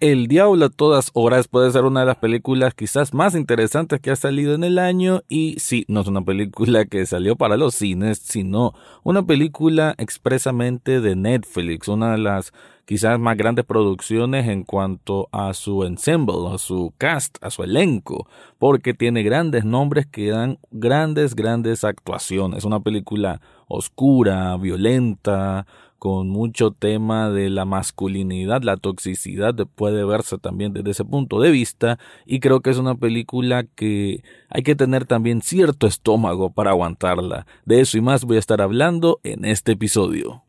[0.00, 4.12] El Diablo a todas horas puede ser una de las películas quizás más interesantes que
[4.12, 7.74] ha salido en el año y sí, no es una película que salió para los
[7.74, 12.52] cines, sino una película expresamente de Netflix, una de las
[12.84, 18.28] quizás más grandes producciones en cuanto a su ensemble, a su cast, a su elenco,
[18.60, 22.64] porque tiene grandes nombres que dan grandes, grandes actuaciones.
[22.64, 25.66] Una película oscura, violenta,
[25.98, 31.50] con mucho tema de la masculinidad, la toxicidad puede verse también desde ese punto de
[31.50, 36.70] vista y creo que es una película que hay que tener también cierto estómago para
[36.70, 37.46] aguantarla.
[37.64, 40.44] De eso y más voy a estar hablando en este episodio.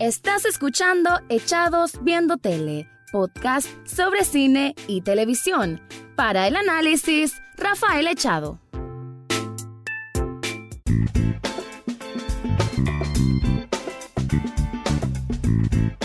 [0.00, 5.80] Estás escuchando Echados Viendo Tele, podcast sobre cine y televisión.
[6.16, 8.63] Para el análisis, Rafael Echado.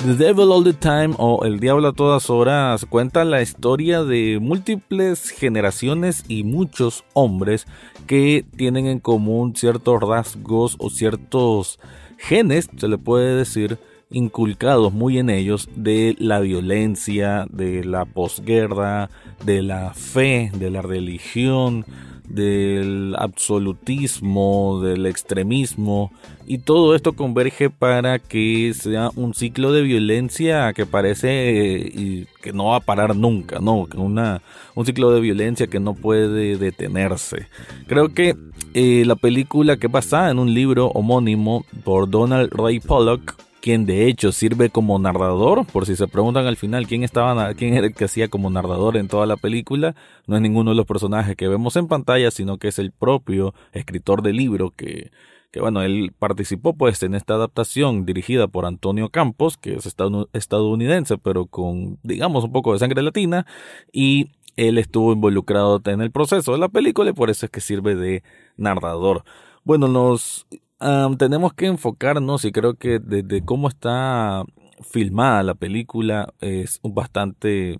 [0.09, 4.40] The Devil All the Time o El Diablo a todas horas cuenta la historia de
[4.41, 7.68] múltiples generaciones y muchos hombres
[8.07, 11.80] que tienen en común ciertos rasgos o ciertos
[12.18, 13.77] genes, se le puede decir,
[14.10, 19.12] inculcados muy en ellos de la violencia, de la posguerra,
[19.46, 21.85] de la fe, de la religión,
[22.30, 26.12] del absolutismo, del extremismo,
[26.46, 32.54] y todo esto converge para que sea un ciclo de violencia que parece eh, que
[32.54, 34.41] no va a parar nunca, no, una,
[34.76, 37.48] un ciclo de violencia que no puede detenerse.
[37.88, 38.36] Creo que
[38.74, 44.07] eh, la película que pasa en un libro homónimo por Donald Ray Pollock quien de
[44.07, 47.93] hecho sirve como narrador, por si se preguntan al final quién estaba quién era el
[47.93, 49.96] que hacía como narrador en toda la película,
[50.27, 53.54] no es ninguno de los personajes que vemos en pantalla, sino que es el propio
[53.74, 55.12] escritor del libro que
[55.52, 59.96] que bueno, él participó pues en esta adaptación dirigida por Antonio Campos, que es
[60.34, 63.48] estadounidense, pero con digamos un poco de sangre latina
[63.91, 67.62] y él estuvo involucrado en el proceso de la película y por eso es que
[67.62, 68.24] sirve de
[68.57, 69.24] narrador.
[69.64, 70.46] Bueno, nos
[71.17, 74.44] tenemos que enfocarnos y creo que desde cómo está
[74.81, 77.79] filmada la película es bastante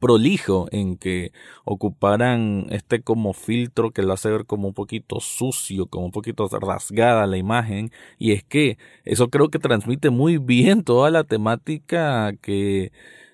[0.00, 1.32] prolijo en que
[1.64, 6.48] ocuparan este como filtro que lo hace ver como un poquito sucio, como un poquito
[6.48, 7.90] rasgada la imagen.
[8.18, 12.92] Y es que eso creo que transmite muy bien toda la temática que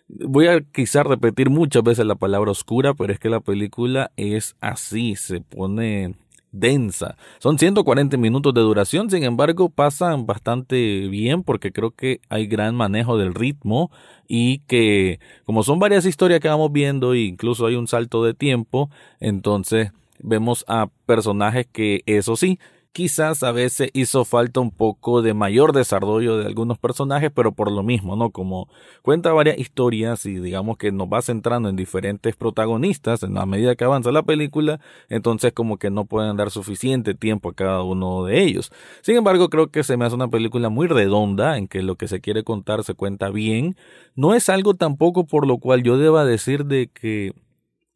[0.09, 4.57] voy a quizás repetir muchas veces la palabra oscura, pero es que la película es
[4.61, 6.17] así, se pone
[6.53, 7.17] densa.
[7.39, 12.75] Son 140 minutos de duración, sin embargo pasan bastante bien porque creo que hay gran
[12.75, 13.91] manejo del ritmo
[14.27, 18.35] y que como son varias historias que vamos viendo e incluso hay un salto de
[18.35, 22.59] tiempo, entonces vemos a personajes que eso sí,
[22.93, 27.71] quizás a veces hizo falta un poco de mayor desarrollo de algunos personajes, pero por
[27.71, 28.31] lo mismo, ¿no?
[28.31, 28.69] Como
[29.03, 33.77] cuenta varias historias y digamos que nos va centrando en diferentes protagonistas en la medida
[33.77, 38.25] que avanza la película, entonces como que no pueden dar suficiente tiempo a cada uno
[38.25, 38.73] de ellos.
[39.03, 42.09] Sin embargo, creo que se me hace una película muy redonda en que lo que
[42.09, 43.77] se quiere contar se cuenta bien.
[44.17, 47.33] No es algo tampoco por lo cual yo deba decir de que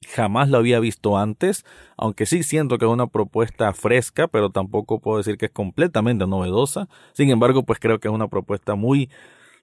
[0.08, 1.64] Jamás lo había visto antes,
[1.96, 6.26] aunque sí siento que es una propuesta fresca, pero tampoco puedo decir que es completamente
[6.26, 6.88] novedosa.
[7.12, 9.10] Sin embargo, pues creo que es una propuesta muy,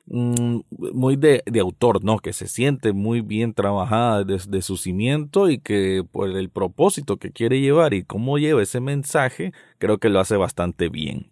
[0.08, 0.60] mm,
[0.94, 2.20] muy de, autor, ¿no?
[2.20, 7.32] Que se siente muy bien trabajada desde su cimiento y que por el propósito que
[7.32, 11.30] quiere llevar y cómo lleva ese mensaje, creo que lo hace bastante bien.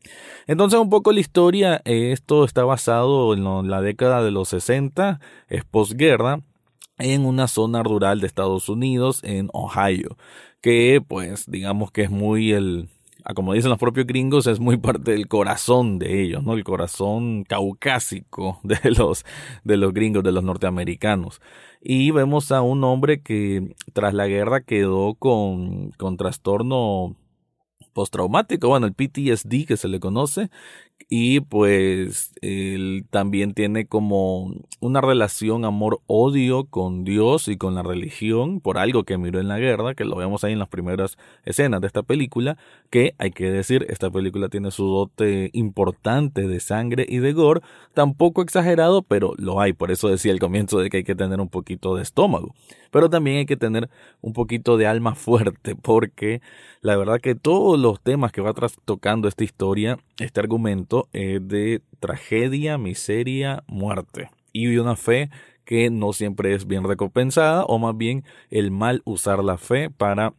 [0.48, 5.20] Entonces, un poco la historia, esto está basado en la década de los 60,
[5.50, 6.42] es posguerra
[6.98, 10.18] en una zona rural de Estados Unidos, en Ohio,
[10.62, 12.90] que pues digamos que es muy el,
[13.36, 16.54] como dicen los propios gringos, es muy parte del corazón de ellos, ¿no?
[16.54, 19.26] El corazón caucásico de los,
[19.64, 21.42] de los gringos, de los norteamericanos.
[21.82, 27.16] Y vemos a un hombre que tras la guerra quedó con, con trastorno
[27.98, 30.52] postraumático, bueno, el PTSD que se le conoce,
[31.10, 38.60] y pues él también tiene como una relación amor-odio con Dios y con la religión
[38.60, 41.82] por algo que miró en la guerra, que lo vemos ahí en las primeras escenas
[41.82, 42.58] de esta película,
[42.92, 47.62] que hay que decir, esta película tiene su dote importante de sangre y de gore,
[47.96, 51.40] tampoco exagerado, pero lo hay, por eso decía al comienzo de que hay que tener
[51.40, 52.54] un poquito de estómago,
[52.92, 53.90] pero también hay que tener
[54.22, 56.42] un poquito de alma fuerte, porque
[56.82, 58.54] la verdad que todos los temas que va
[58.86, 64.30] tocando esta historia, este argumento, es de tragedia, miseria, muerte.
[64.52, 65.30] Y una fe
[65.64, 70.34] que no siempre es bien recompensada, o más bien el mal usar la fe para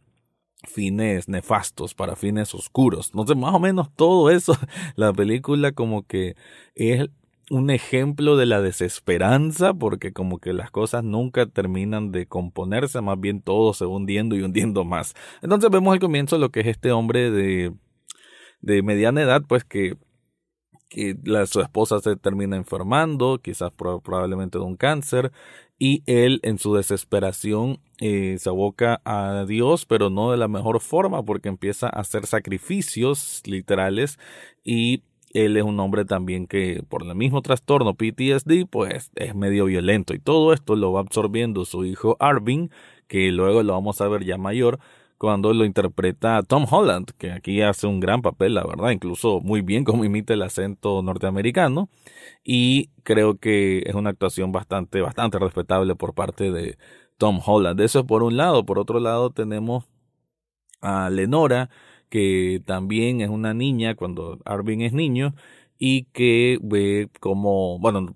[0.63, 3.11] fines nefastos, para fines oscuros.
[3.27, 4.57] Sé, más o menos todo eso,
[4.95, 6.35] la película como que
[6.75, 7.09] es
[7.49, 13.19] un ejemplo de la desesperanza, porque como que las cosas nunca terminan de componerse, más
[13.19, 15.15] bien todo se va hundiendo y hundiendo más.
[15.41, 17.73] Entonces vemos al comienzo lo que es este hombre de,
[18.61, 19.97] de mediana edad, pues que,
[20.89, 21.17] que
[21.47, 25.31] su esposa se termina enfermando, quizás probablemente de un cáncer,
[25.77, 30.81] y él en su desesperación eh, se aboca a Dios, pero no de la mejor
[30.81, 34.19] forma, porque empieza a hacer sacrificios literales
[34.63, 39.65] y él es un hombre también que por el mismo trastorno PTSD pues es medio
[39.65, 40.13] violento.
[40.13, 42.71] Y todo esto lo va absorbiendo su hijo Arvin
[43.07, 44.79] que luego lo vamos a ver ya mayor
[45.17, 49.61] cuando lo interpreta Tom Holland que aquí hace un gran papel la verdad incluso muy
[49.61, 51.89] bien como imita el acento norteamericano.
[52.43, 56.77] Y creo que es una actuación bastante bastante respetable por parte de
[57.17, 57.79] Tom Holland.
[57.81, 58.65] Eso es por un lado.
[58.65, 59.85] Por otro lado tenemos
[60.81, 61.69] a Lenora
[62.09, 65.35] que también es una niña cuando Arvin es niño
[65.77, 68.15] y que ve como, bueno,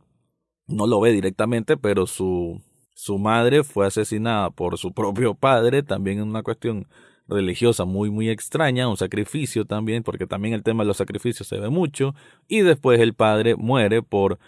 [0.67, 2.61] no lo ve directamente, pero su,
[2.95, 6.87] su madre fue asesinada por su propio padre, también en una cuestión
[7.27, 11.59] religiosa muy muy extraña, un sacrificio también, porque también el tema de los sacrificios se
[11.59, 12.15] ve mucho,
[12.47, 14.39] y después el padre muere por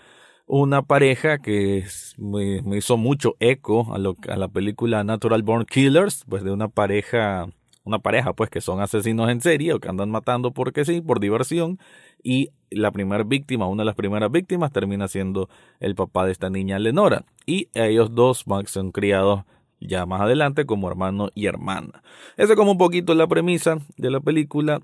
[0.48, 1.86] una pareja que
[2.18, 6.68] me, hizo mucho eco a, lo, a la película Natural Born Killers, pues de una
[6.68, 7.48] pareja
[7.86, 11.20] una pareja pues que son asesinos en serie o que andan matando porque sí, por
[11.20, 11.80] diversión
[12.22, 15.48] y la primera víctima, una de las primeras víctimas termina siendo
[15.80, 19.44] el papá de esta niña Lenora y ellos dos son criados
[19.80, 22.02] ya más adelante como hermano y hermana.
[22.38, 24.82] Esa es como un poquito la premisa de la película,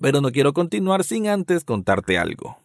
[0.00, 2.56] pero no quiero continuar sin antes contarte algo.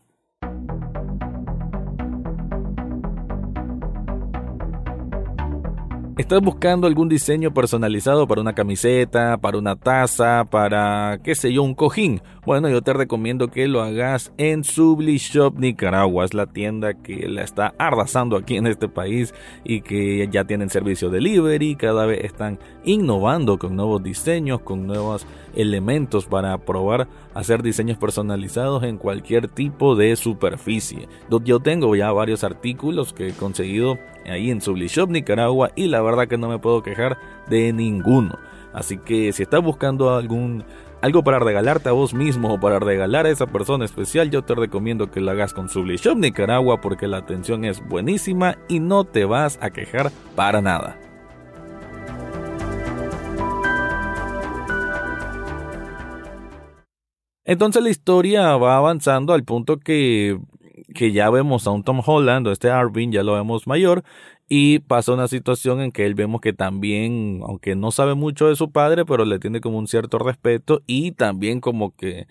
[6.18, 11.62] ¿Estás buscando algún diseño personalizado para una camiseta, para una taza, para, qué sé yo,
[11.62, 12.24] un cojín?
[12.44, 16.26] Bueno, yo te recomiendo que lo hagas en Subli Shop Nicaragua.
[16.26, 20.72] Es la tienda que la está arrasando aquí en este país y que ya tienen
[20.72, 21.76] servicio delivery.
[21.76, 28.82] Cada vez están innovando con nuevos diseños, con nuevos elementos para probar hacer diseños personalizados
[28.84, 31.08] en cualquier tipo de superficie.
[31.44, 36.28] Yo tengo ya varios artículos que he conseguido ahí en Sublishop Nicaragua y la verdad
[36.28, 37.18] que no me puedo quejar
[37.50, 38.38] de ninguno.
[38.74, 40.64] Así que si estás buscando algún
[41.02, 44.56] algo para regalarte a vos mismo o para regalar a esa persona especial, yo te
[44.56, 49.26] recomiendo que lo hagas con Sublishop Nicaragua porque la atención es buenísima y no te
[49.26, 51.00] vas a quejar para nada.
[57.48, 60.38] Entonces la historia va avanzando al punto que,
[60.94, 64.04] que ya vemos a un Tom Holland o este Arvin, ya lo vemos mayor,
[64.50, 68.56] y pasa una situación en que él vemos que también, aunque no sabe mucho de
[68.56, 72.28] su padre, pero le tiene como un cierto respeto y también como que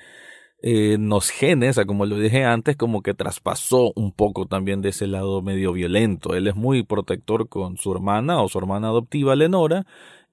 [0.63, 5.07] eh, nos genes, como lo dije antes, como que traspasó un poco también de ese
[5.07, 6.35] lado medio violento.
[6.35, 9.87] Él es muy protector con su hermana o su hermana adoptiva Lenora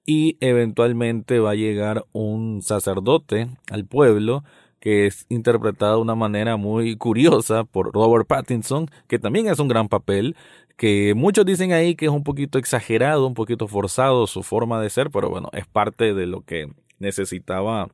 [0.06, 4.44] y eventualmente va a llegar un sacerdote al pueblo
[4.84, 9.66] que es interpretada de una manera muy curiosa por Robert Pattinson, que también es un
[9.66, 10.36] gran papel,
[10.76, 14.90] que muchos dicen ahí que es un poquito exagerado, un poquito forzado su forma de
[14.90, 17.88] ser, pero bueno, es parte de lo que necesitaba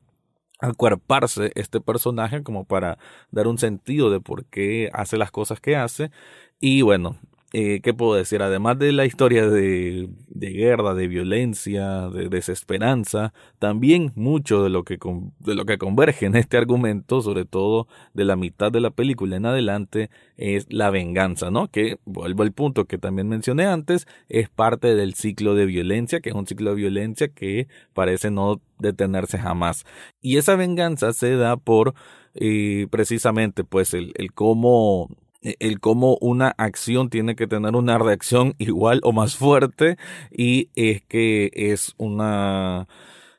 [0.59, 2.97] acuerparse este personaje como para
[3.31, 6.11] dar un sentido de por qué hace las cosas que hace.
[6.59, 7.15] Y bueno,
[7.53, 8.41] eh, ¿qué puedo decir?
[8.41, 14.83] Además de la historia de, de, guerra, de violencia, de desesperanza, también mucho de lo,
[14.85, 14.97] que,
[15.39, 19.35] de lo que converge en este argumento, sobre todo de la mitad de la película
[19.35, 21.67] en adelante, es la venganza, ¿no?
[21.67, 26.29] Que, vuelvo al punto que también mencioné antes, es parte del ciclo de violencia, que
[26.29, 29.85] es un ciclo de violencia que parece no detenerse jamás.
[30.21, 31.95] Y esa venganza se da por
[32.33, 35.09] eh, precisamente pues el, el cómo
[35.41, 39.97] el cómo una acción tiene que tener una reacción igual o más fuerte
[40.31, 42.87] y es que es una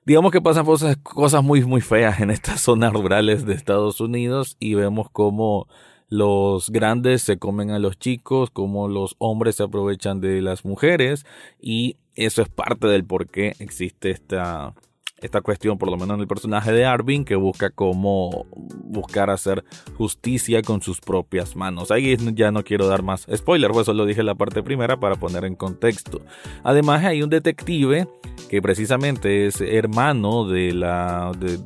[0.05, 4.57] digamos que pasan cosas, cosas muy muy feas en estas zonas rurales de Estados Unidos
[4.59, 5.69] y vemos cómo
[6.09, 11.25] los grandes se comen a los chicos, cómo los hombres se aprovechan de las mujeres
[11.61, 14.75] y eso es parte del por qué existe esta
[15.23, 19.65] esta cuestión, por lo menos en el personaje de Arvin, que busca cómo buscar hacer
[19.97, 21.91] justicia con sus propias manos.
[21.91, 25.45] Ahí ya no quiero dar más spoiler, pues solo dije la parte primera para poner
[25.45, 26.21] en contexto.
[26.65, 28.09] Además hay un detective
[28.51, 31.59] que precisamente es hermano de la de,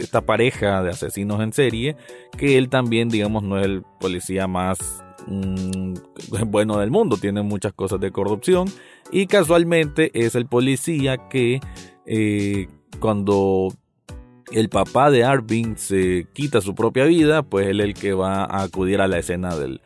[0.00, 1.96] esta pareja de asesinos en serie,
[2.36, 5.94] que él también, digamos, no es el policía más mm,
[6.46, 8.68] bueno del mundo, tiene muchas cosas de corrupción
[9.10, 11.60] y casualmente es el policía que
[12.06, 12.68] eh,
[13.00, 13.68] cuando
[14.52, 18.44] el papá de Arvin se quita su propia vida, pues él es el que va
[18.44, 19.80] a acudir a la escena del,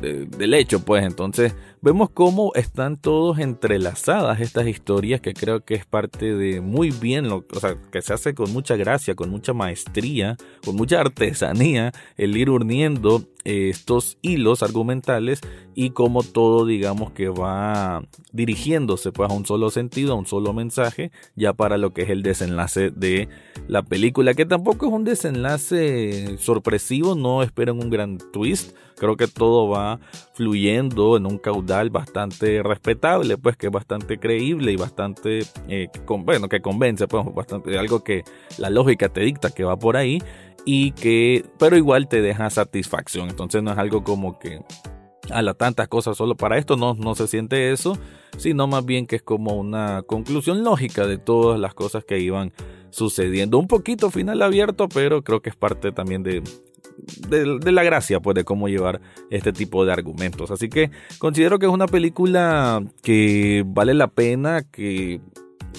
[0.00, 1.04] del hecho, pues.
[1.04, 6.90] Entonces vemos cómo están todos entrelazadas estas historias que creo que es parte de muy
[6.90, 11.92] bien, o sea, que se hace con mucha gracia, con mucha maestría, con mucha artesanía,
[12.16, 15.40] el ir uniendo eh, estos hilos argumentales
[15.74, 20.52] y cómo todo digamos que va dirigiéndose pues a un solo sentido, a un solo
[20.52, 23.28] mensaje, ya para lo que es el desenlace de
[23.68, 29.28] la película, que tampoco es un desenlace sorpresivo, no esperen un gran twist, creo que
[29.28, 30.00] todo va
[30.34, 36.48] fluyendo en un caudal bastante respetable, pues que es bastante creíble y bastante, eh, bueno,
[36.48, 38.24] que convence, pues bastante, algo que
[38.58, 40.22] la lógica te dicta que va por ahí
[40.64, 44.60] y que, pero igual te deja satisfacción, entonces no es algo como que
[45.30, 47.98] a la tantas cosas solo para esto, no, no se siente eso,
[48.36, 52.52] sino más bien que es como una conclusión lógica de todas las cosas que iban
[52.90, 53.58] sucediendo.
[53.58, 56.42] Un poquito final abierto, pero creo que es parte también de,
[57.28, 59.00] de, la gracia, pues, de cómo llevar
[59.30, 60.50] este tipo de argumentos.
[60.50, 65.20] Así que considero que es una película que vale la pena que,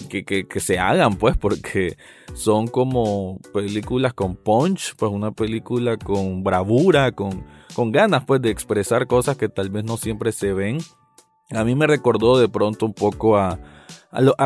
[0.09, 1.97] que, que, se hagan, pues, porque
[2.33, 8.49] son como películas con punch, pues, una película con bravura, con, con ganas, pues, de
[8.49, 10.77] expresar cosas que tal vez no siempre se ven.
[11.51, 13.59] A mí me recordó de pronto un poco a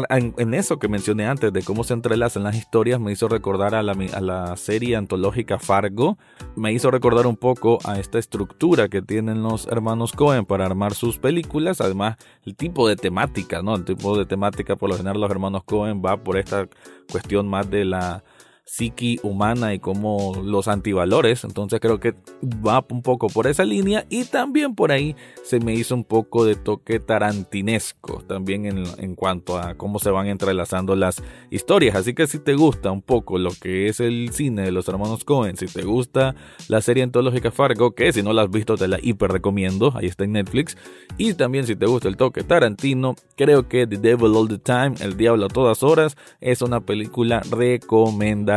[0.09, 3.83] en eso que mencioné antes de cómo se entrelazan las historias me hizo recordar a
[3.83, 6.17] la, serie antológica Fargo,
[6.55, 10.93] me hizo recordar un poco a esta estructura que tienen los hermanos Cohen para armar
[10.93, 13.75] sus películas, además el tipo de temática, ¿no?
[13.75, 16.67] El tipo de temática por lo general los hermanos Cohen va por esta
[17.11, 18.23] cuestión más de la
[18.65, 21.43] psiqui humana y como los antivalores.
[21.43, 25.73] Entonces creo que va un poco por esa línea y también por ahí se me
[25.73, 30.95] hizo un poco de toque tarantinesco también en, en, cuanto a cómo se van entrelazando
[30.95, 31.95] las historias.
[31.95, 35.23] Así que si te gusta un poco lo que es el cine de los hermanos
[35.23, 36.35] Cohen, si te gusta
[36.69, 40.07] la serie antológica Fargo, que si no la has visto te la hiper recomiendo, ahí
[40.07, 40.77] está en Netflix.
[41.17, 44.93] Y también si te gusta el toque tarantino, creo que The Devil All the Time,
[45.01, 48.52] El Diablo a todas horas, es una película recomendada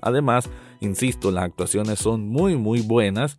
[0.00, 0.48] Además,
[0.80, 3.38] insisto, las actuaciones son muy muy buenas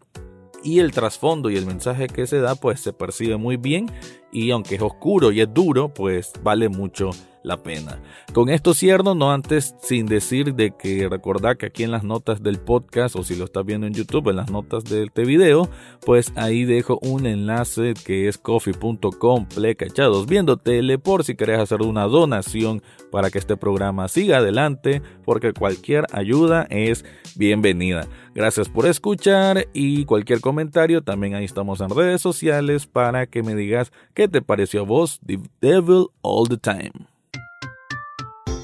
[0.64, 3.92] y el trasfondo y el mensaje que se da pues se percibe muy bien
[4.34, 7.12] y aunque es oscuro y es duro pues vale mucho
[7.44, 8.00] la pena.
[8.34, 12.42] Con esto cierro, no antes sin decir de que recordad que aquí en las notas
[12.42, 15.70] del podcast o si lo estás viendo en YouTube, en las notas de este video,
[16.06, 21.82] pues ahí dejo un enlace que es coffee.com plecachados viendo tele por si querés hacer
[21.82, 28.08] una donación para que este programa siga adelante, porque cualquier ayuda es bienvenida.
[28.34, 33.54] Gracias por escuchar y cualquier comentario también ahí estamos en redes sociales para que me
[33.54, 36.92] digas qué te pareció a vos The Devil All the Time.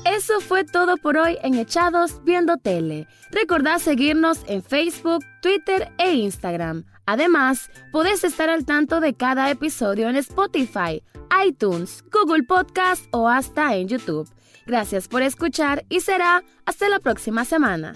[0.06, 3.08] Eso fue todo por hoy en Echados Viendo Tele.
[3.32, 6.86] Recordad seguirnos en Facebook, Twitter e Instagram.
[7.06, 11.04] Además, podés estar al tanto de cada episodio en Spotify,
[11.46, 14.30] iTunes, Google Podcast o hasta en YouTube.
[14.66, 17.94] Gracias por escuchar y será hasta la próxima semana.